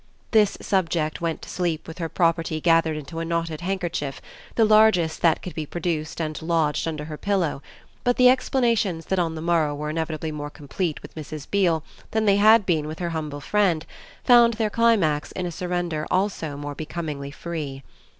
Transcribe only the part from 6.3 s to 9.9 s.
lodged under her pillow; but the explanations that on the morrow